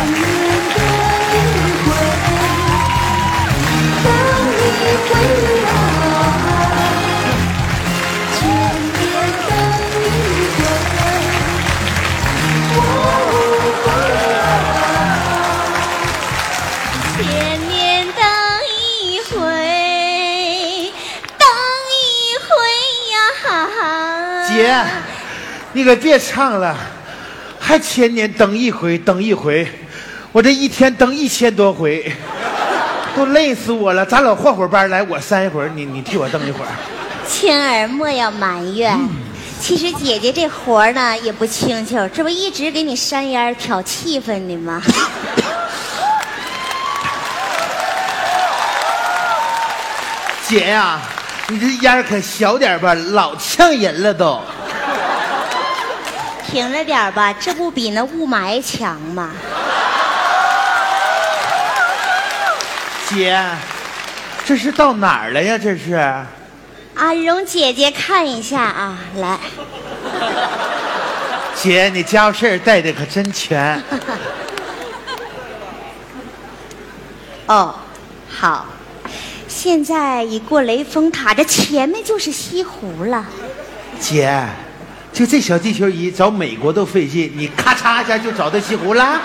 [0.00, 0.24] 千年
[0.72, 0.80] 等
[1.34, 1.92] 一回
[4.02, 4.08] 等
[4.64, 5.12] 一回
[5.66, 5.74] 啊
[8.34, 8.40] 千
[8.96, 9.04] 年
[9.46, 9.52] 等
[10.00, 10.58] 一回
[12.72, 12.78] 我
[13.28, 13.38] 无
[13.84, 13.84] 悔
[17.16, 17.28] 千
[17.68, 18.24] 年等
[18.70, 19.36] 一回
[21.38, 21.44] 等
[21.92, 22.00] 一
[22.48, 22.50] 回
[23.14, 23.20] 啊
[24.48, 24.50] 姐
[25.74, 26.74] 你可别唱了
[27.58, 29.68] 还千年等一回等一回。
[30.32, 32.12] 我这一天登一千多回，
[33.16, 34.06] 都累死我了。
[34.06, 36.68] 咱俩换会儿班来，我扇一会儿，你你替我登一会儿。
[37.26, 38.96] 青儿莫要埋怨，
[39.60, 44.80] 其实姐姐这活儿呢也不轻巧，这不一直给你扇烟挑气氛呢吗？
[50.46, 51.00] 姐呀、
[51.48, 54.40] 你这烟可小点吧，老呛人了都。
[56.46, 59.30] 停着点吧，这不比那雾霾强吗？
[63.12, 63.44] 姐，
[64.44, 65.58] 这是到哪儿了呀？
[65.58, 65.94] 这是？
[65.94, 66.26] 啊，
[67.12, 69.36] 容姐姐看一下啊，来，
[71.56, 73.82] 姐，你家伙事儿带的可真全。
[77.46, 77.74] 哦，
[78.28, 78.66] 好，
[79.48, 83.26] 现在已过雷峰塔，这前面就是西湖了。
[83.98, 84.46] 姐，
[85.12, 89.20] 就这小地球仪找美国都费劲，你咔嚓一下就找到西湖了。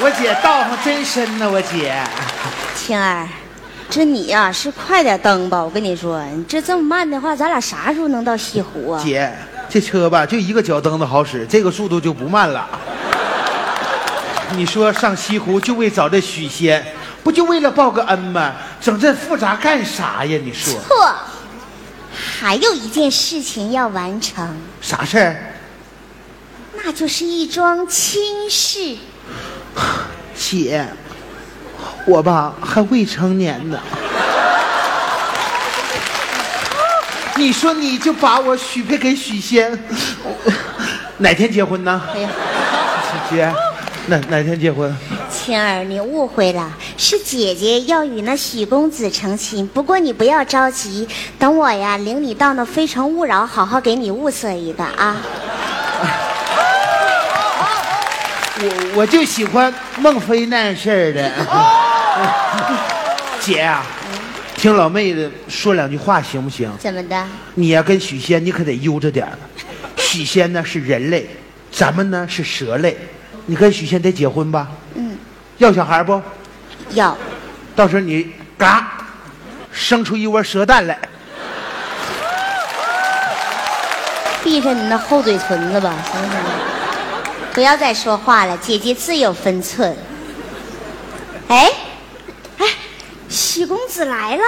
[0.00, 2.00] 我姐道行真深呐，我姐。
[2.76, 3.26] 青儿，
[3.90, 9.02] 这你呀、是快点蹬吧，我跟你说，你这这么慢的话，咱俩啥时候能到西湖啊？
[9.02, 9.28] 姐，
[9.68, 12.68] 这车吧就一个脚蹬子好使，这个速度就不慢了。
[14.52, 16.84] 你说上西湖就为找这许仙，
[17.24, 18.54] 不就为了报个恩吗？
[18.80, 20.40] 整这复杂干啥呀？
[20.44, 21.12] 你说错，
[22.40, 25.54] 还有一件事情要完成，啥事儿？
[26.76, 28.96] 那就是一桩亲事。
[30.34, 30.86] 姐，
[32.06, 33.78] 我吧还未成年呢。
[37.36, 39.78] 你说你就把我许配给许仙，
[41.18, 42.02] 哪天结婚呢？
[42.12, 42.30] 哎呀，
[43.30, 43.54] 姐，
[44.06, 44.92] 哪哪天结婚？
[45.30, 49.64] 青儿，你误会了，是姐姐要与那许公子成亲。
[49.68, 51.06] 不过你不要着急，
[51.38, 55.16] 等我呀领你到那非诚勿扰，好好给你物色一个啊。
[58.60, 61.30] 我我就喜欢孟非那样式儿的。
[63.40, 63.86] 姐啊，
[64.56, 66.68] 听老妹子说两句话行不行？
[66.78, 67.24] 怎么的？
[67.54, 69.32] 你呀、跟许仙你可得悠着点儿
[69.96, 71.28] 许仙呢是人类，
[71.70, 72.96] 咱们呢是蛇类，
[73.46, 74.66] 你跟许仙得结婚吧？
[74.94, 75.16] 嗯，
[75.58, 76.20] 要小孩不？
[76.90, 77.16] 要。
[77.76, 79.06] 到时候你嘎
[79.70, 80.98] 生出一窝蛇蛋来。
[84.42, 86.36] 闭上你那厚嘴唇子吧，行不行？
[87.54, 89.96] 不要再说话了，姐姐自有分寸。
[91.48, 91.68] 哎，
[92.58, 92.66] 哎，
[93.28, 94.42] 喜公子来了，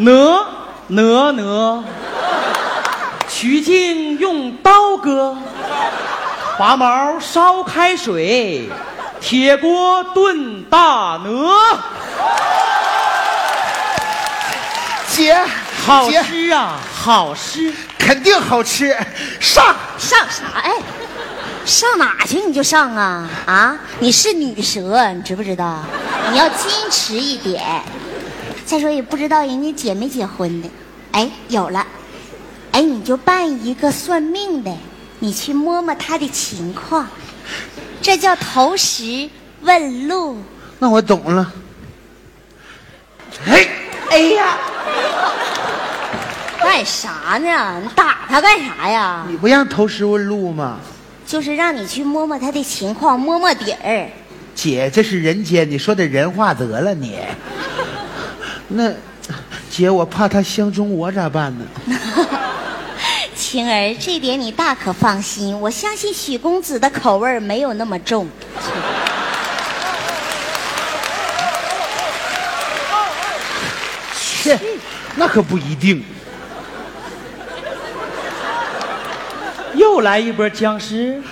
[0.00, 0.46] 哪
[0.86, 1.84] 哪哪，
[3.28, 5.36] 取经用刀割，
[6.56, 8.68] 拔毛烧开水，
[9.20, 11.52] 铁锅炖大鹅。
[15.08, 15.36] 姐，
[15.84, 17.74] 好吃啊，好吃！
[17.98, 18.96] 肯定好吃，
[19.40, 19.74] 上。
[19.98, 20.44] 上啥？
[20.62, 20.72] 哎，
[21.64, 23.76] 上哪去你就上啊啊！
[23.98, 25.80] 你是女蛇，你知不知道？
[26.30, 27.82] 你要矜持一点。
[28.68, 30.68] 再说也不知道人家结没结婚的。
[31.12, 31.86] 哎，有了。
[32.70, 34.70] 哎，你就办一个算命的，
[35.20, 37.08] 你去摸摸他的情况，
[38.02, 39.30] 这叫投石
[39.62, 40.36] 问路。
[40.78, 41.50] 那我懂了。
[43.46, 43.66] 哎，
[44.10, 44.58] 哎呀，
[46.60, 47.80] 干啥呢？
[47.82, 49.24] 你打他干啥呀？
[49.30, 50.78] 你不让投石问路吗？
[51.26, 54.10] 就是让你去摸摸他的情况，摸摸底儿。
[54.54, 57.16] 姐，这是人间，你说点人话得了你。
[58.68, 58.92] 那，
[59.70, 61.64] 姐，我怕他相中我咋办呢？
[63.34, 68.28] 晴儿，这点你大可放心，我相信许公子的口味儿没有那么重。
[74.42, 74.58] 切，
[75.16, 76.04] 那可不一定。
[79.74, 81.22] 又来一波僵尸，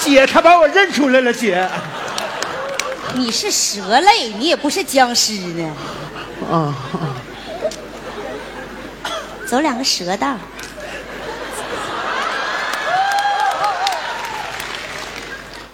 [0.00, 1.68] 姐，他把我认出来了，姐。
[3.14, 5.76] 你是蛇类，你也不是僵尸呢。
[6.50, 6.74] 啊，
[9.46, 10.36] 走两个蛇道。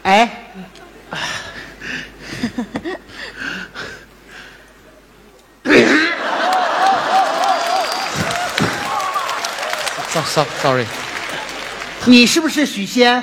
[0.02, 0.28] 哎
[10.08, 10.84] ，，so so sorry，
[12.04, 13.22] 你是不是许仙？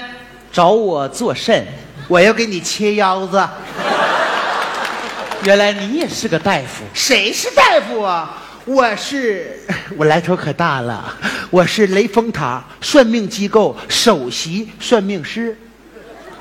[0.52, 1.68] 找我做甚？
[2.08, 3.48] 我要给你切腰子。
[5.46, 6.84] 原来你也是个大夫。
[6.94, 8.44] 谁是大夫啊？
[8.66, 9.58] 我是，
[9.96, 11.14] 我来头可大了，
[11.50, 15.58] 我是雷峰塔算命机构首席算命师。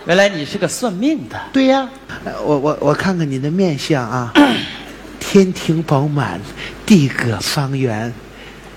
[0.07, 1.41] 原来你是个算命的。
[1.53, 1.89] 对呀、
[2.25, 4.33] 呃我我我看看你的面相啊，
[5.21, 6.41] 天庭饱满，
[6.85, 8.13] 地阁方圆，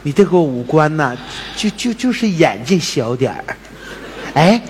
[0.04, 1.16] 你这个五官呐、
[1.56, 3.44] 就就就是眼睛小点儿。
[4.36, 4.62] 哎，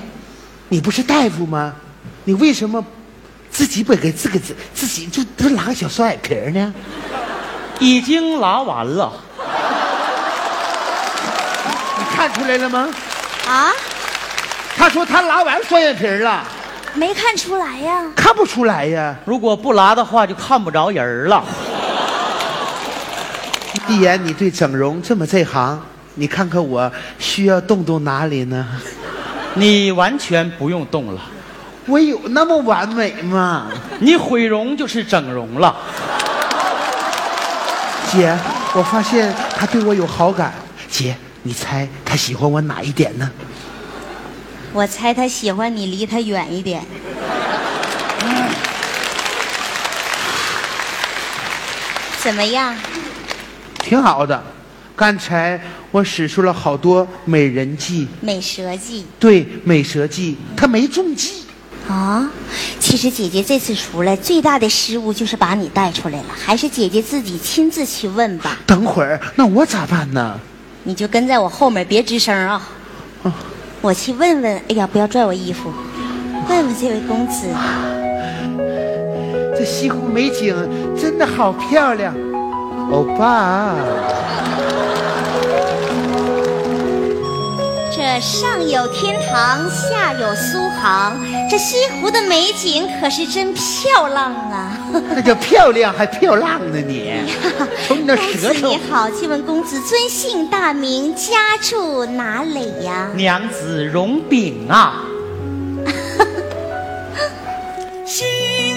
[0.70, 1.74] 你不是大夫吗？
[2.24, 2.86] 你为什么
[3.60, 6.74] 自己不给自个自自己就就拉个小双眼皮儿呢？
[7.78, 9.12] 已经拉完了。
[11.98, 12.88] 你看出来了吗？
[13.46, 13.74] 啊，
[14.78, 16.42] 他说他拉完双眼皮儿了，
[16.94, 18.06] 没看出来呀。
[18.16, 19.14] 看不出来呀。
[19.26, 21.44] 如果不拉的话，就看不着人儿了。
[23.90, 25.78] 既然你对整容这么这行，
[26.14, 28.66] 你看看我需要动动哪里呢？
[29.56, 31.22] 你完全不用动了，
[31.90, 33.68] 我有那么完美吗？
[34.00, 35.76] 你毁容就是整容了。
[38.12, 38.38] 姐，
[38.74, 40.54] 我发现他对我有好感。
[40.90, 43.30] 姐，你猜他喜欢我哪一点呢？
[44.72, 46.84] 我猜他喜欢你离他远一点。
[52.22, 52.76] 怎么样？
[53.80, 54.44] 挺好的。
[54.96, 55.60] 刚才
[55.90, 61.46] 我使出了好多美人计，美蛇计对，美蛇计，他没中计。
[61.90, 62.30] 啊！
[62.80, 68.60] 其实姐姐这次出来最大的失误就是把你带出来了，还是姐姐自己亲自去问吧。
[68.68, 70.40] 等会儿，那我咋办呢？
[70.84, 72.62] 你就跟在我后面，别吱声啊！
[73.82, 74.58] 我去问问。
[74.70, 75.74] 哎呀，不要拽我衣服。
[76.48, 77.48] 问问这位公子，
[79.58, 80.56] 这西湖美景
[80.96, 82.16] 真的好漂亮，
[82.92, 83.76] 欧巴。
[88.12, 91.16] 这上有天堂，下有苏杭，
[91.48, 94.76] 这西湖的美景可是真漂亮啊！
[95.14, 97.12] 那叫漂亮还漂亮呢你，
[97.88, 98.80] 从你那舌头子你。
[98.90, 103.12] 好，请问公子尊姓大名，家住哪里呀？
[103.14, 105.04] 娘子容禀啊，
[108.04, 108.26] 姓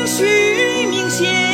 [0.06, 1.51] 徐名贤，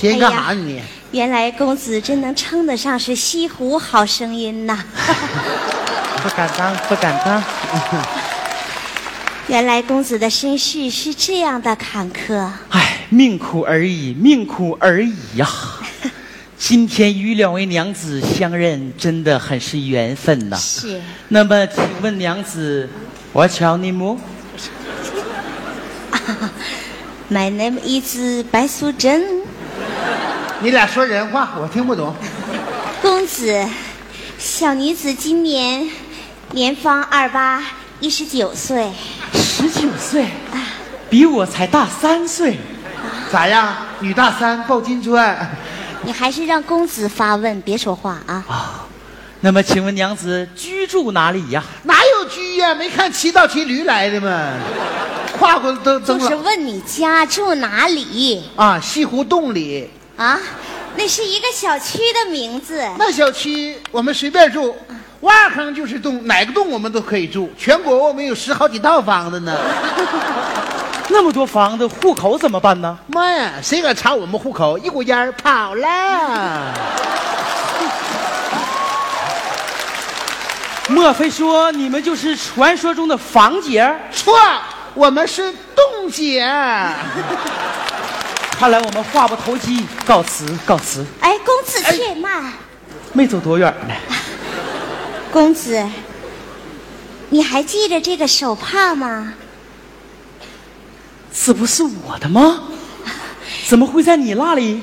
[0.00, 0.82] 姐，你干哈哎呀呢你？
[1.10, 4.84] 原来公子真能称得上是西湖好声音呐！
[6.22, 7.42] 不敢当，不敢当。
[9.48, 12.50] 原来公子的身世是这样的坎坷。
[12.68, 15.48] 唉，命苦而已，命苦而已呀、
[16.58, 20.56] 今天与两位娘子相认，真的很是缘分呐。
[20.58, 22.90] 是，那么，请问娘子
[23.32, 24.18] ，What's your name？My
[27.50, 29.37] name is 白素贞。
[30.60, 32.12] 你俩说人话，我听不懂。
[33.00, 33.64] 公子，
[34.38, 35.88] 小女子今年
[36.50, 37.62] 年方二八，
[38.00, 38.90] 一十九岁。
[39.34, 40.26] 十九岁，
[41.08, 42.58] 比我才大三岁。
[43.30, 43.72] 咋样？
[44.00, 45.48] 女大三抱金砖，
[46.02, 48.44] 你还是让公子发问，别说话啊！
[48.48, 48.84] 啊
[49.40, 51.62] 那么，请问娘子居住哪里呀？
[51.84, 54.54] 哪有居呀、没看骑到骑驴来的吗？
[55.38, 59.88] 跨过都都就是问你家住哪里啊，西湖洞里
[60.18, 60.38] 啊？
[60.96, 62.84] 那是一个小区的名字。
[62.98, 64.76] 那小区，我们随便住，
[65.20, 67.48] 挖坑就是洞，哪个洞我们都可以住。
[67.56, 69.56] 全国我们有十好几套房子呢。
[71.08, 72.98] 那么多房子，户口怎么办呢？
[73.06, 74.76] 妈呀，谁敢查我们户口？
[74.78, 76.74] 一股烟儿跑了。
[80.90, 83.88] 莫非说你们就是传说中的房姐？
[84.10, 84.34] 错，
[84.94, 86.44] 我们是洞姐。
[88.58, 91.06] 看来我们话不投机，告辞告辞。
[91.20, 92.52] 哎，公子且慢，
[93.12, 93.94] 没走多远呢，
[95.30, 95.88] 公子，
[97.28, 99.34] 你还记着这个手帕吗？
[101.32, 102.64] 这不是我的吗？
[103.68, 104.82] 怎么会在你那里？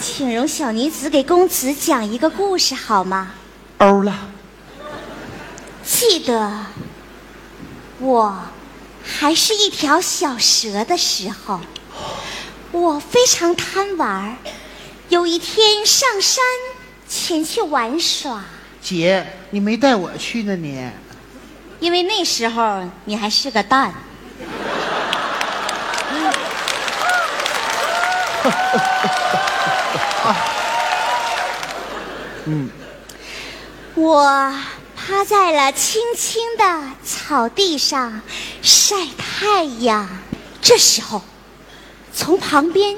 [0.00, 3.34] 请容小女子给公子讲一个故事好吗？
[3.78, 4.12] 欧了，
[5.84, 6.66] 记得
[8.00, 8.36] 我
[9.04, 11.60] 还是一条小蛇的时候，
[12.72, 14.36] 我非常贪玩儿。
[15.08, 16.44] 有一天上山
[17.08, 18.44] 前去玩耍，
[18.80, 20.88] 姐，你没带我去呢，你。
[21.80, 23.92] 因为那时候你还是个蛋。
[33.94, 34.54] 我
[34.96, 38.22] 趴在了青青的草地上
[38.62, 40.08] 晒太阳。
[40.62, 41.22] 这时候，
[42.12, 42.96] 从旁边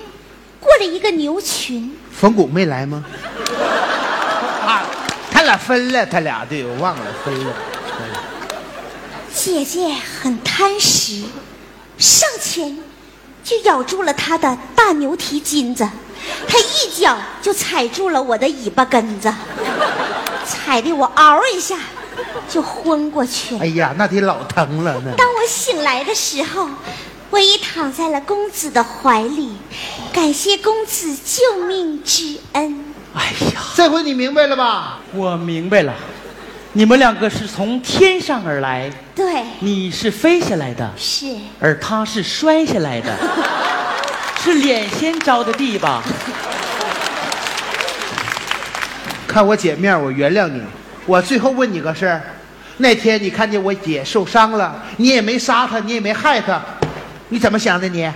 [0.61, 3.05] 过来一个牛群，冯巩没来吗？
[4.67, 4.85] 啊，
[5.31, 7.53] 他俩分了，他俩对我忘了分了。
[9.35, 11.23] 姐姐很贪食，
[11.99, 12.79] 上前
[13.43, 15.89] 就咬住了他的大牛蹄筋子，
[16.47, 19.33] 他一脚就踩住了我的尾巴根子，
[20.47, 21.77] 踩的我嗷一下
[22.49, 23.67] 就昏过去了哎。
[23.69, 25.13] 呀，那得老疼了呢。
[25.17, 26.69] 当我醒来的时候，
[27.33, 29.57] 我已躺在了公子的怀里，
[30.13, 32.85] 感谢公子救命之恩。
[33.15, 33.25] 哎
[33.55, 34.99] 呀，这回你明白了吧？
[35.15, 35.95] 我明白了，
[36.75, 43.17] 你们两个是从天上而来，对，你是飞下来的，是而他是摔下来的，
[44.45, 46.03] 是脸先着的地吧？
[49.27, 50.61] 看我姐面，我原谅你。
[51.07, 52.21] 我最后问你个事儿，
[52.77, 56.63] 那天你看见我姐受伤了，你也没杀她，你也没害她，
[57.33, 58.07] 你怎么想的你？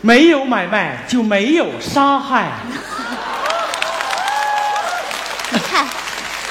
[0.00, 2.50] 没有买卖就没有杀害，
[5.50, 5.86] 你看，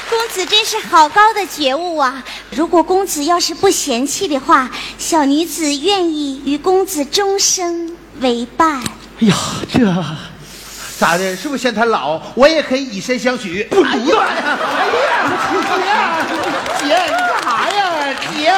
[0.08, 2.24] 公子真是好高的觉悟啊！
[2.52, 8.84] 如果公子要是不嫌弃的话，小女子愿意与公子终生为伴。
[9.20, 9.36] 哎呀，
[9.74, 9.80] 这
[11.00, 11.36] 咋的？
[11.36, 12.22] 是不是嫌他老？
[12.36, 13.64] 我也可以以身相许。
[13.72, 14.16] 不哎呀，
[14.78, 16.22] 哎呀，
[16.78, 17.82] 姐，姐，你干啥呀，
[18.36, 18.54] 姐？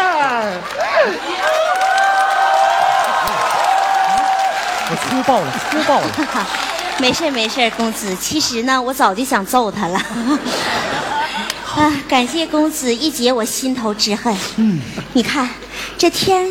[5.27, 6.47] 我粗暴了，粗暴了。
[6.97, 8.15] 没事没事，公子。
[8.15, 9.99] 其实呢，我早就想揍他了。
[11.75, 14.33] 啊，感谢公子一解我心头之恨。
[14.57, 14.79] 嗯，
[15.13, 15.49] 你看，
[15.97, 16.49] 这天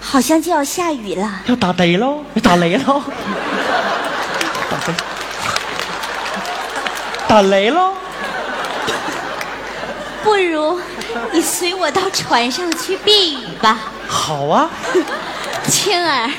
[0.00, 1.42] 好像就要下雨了。
[1.46, 3.02] 要打雷喽，要打雷喽，
[4.70, 4.94] 打雷，
[7.28, 7.92] 打雷喽！
[10.22, 10.80] 不如
[11.32, 13.78] 你随我到船上去避雨吧。
[14.08, 14.70] 好啊，
[15.68, 16.30] 青儿，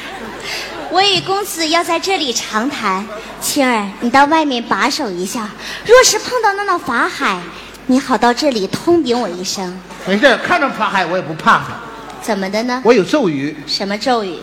[0.94, 3.04] 我与公子要在这里长谈。
[3.42, 5.50] 青儿，你到外面把守一下，
[5.88, 7.40] 若是碰到那闹法海，
[7.88, 9.76] 你好到这里通禀我一声。
[10.06, 11.64] 没事，看着法海我也不怕他，
[12.22, 12.80] 怎么的呢？
[12.86, 13.58] 我有咒语。
[13.66, 14.38] 什么咒语？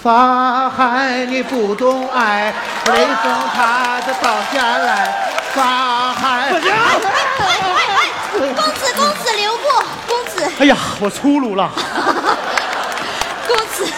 [0.00, 2.54] 法海你不懂爱，
[2.86, 5.32] 雷峰他的倒下来。
[5.52, 8.00] 法海，哎哎，
[8.38, 9.64] 公子公子留步，
[10.06, 11.68] 公子哎呀，我粗鲁了，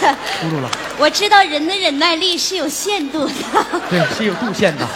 [0.61, 0.69] 了。
[0.97, 3.33] 我知道人的忍耐力是有限度的。
[3.89, 4.87] 对，是有度限的。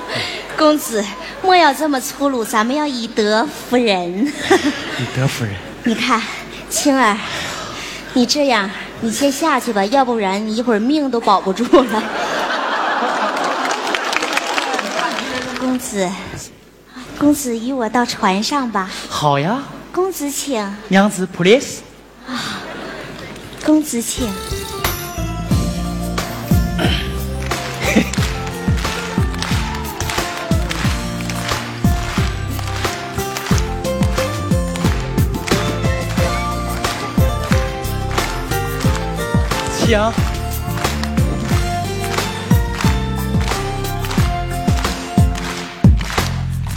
[0.56, 1.04] 公子
[1.42, 4.26] 莫要这么粗鲁，咱们要以德服人。
[4.98, 5.54] 以德服人，
[5.84, 6.22] 你看，
[6.70, 7.16] 青儿，
[8.12, 12.02] 你这样，你先下去吧，要不然你一会儿命都保不住了。
[15.58, 16.08] 公子，
[17.18, 18.88] 公子与我到船上吧。
[19.08, 21.80] 好呀，公子请，娘子 please。
[23.64, 24.30] 公子请。
[39.84, 39.98] 请。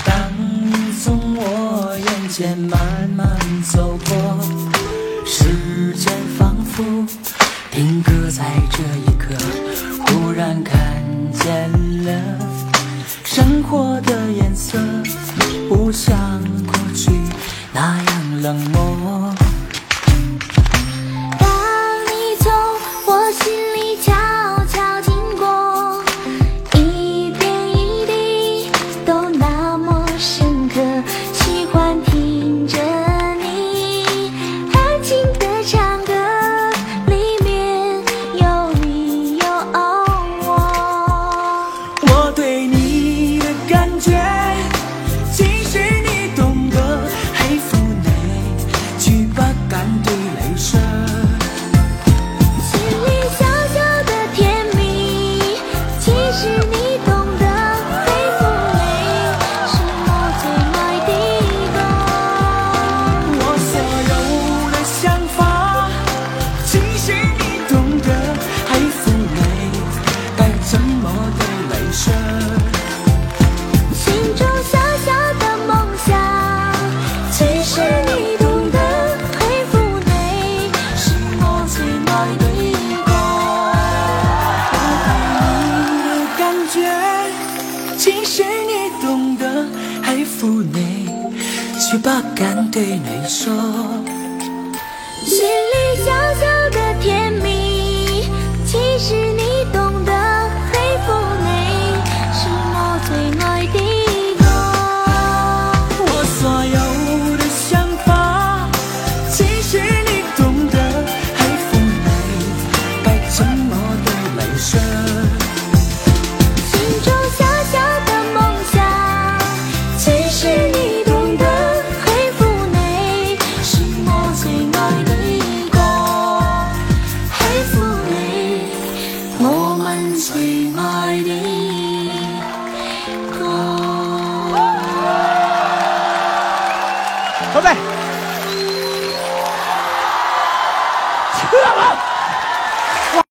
[0.03, 0.13] 当
[0.65, 2.77] 你从我眼前慢
[3.15, 3.25] 慢
[3.63, 4.37] 走过，
[5.25, 6.83] 时间仿佛
[7.71, 9.33] 定格在这一刻，
[10.05, 10.77] 忽然看
[11.31, 11.71] 见
[12.03, 12.11] 了
[13.23, 14.77] 生活的颜色，
[15.69, 17.09] 不像过去
[17.71, 19.33] 那样冷漠。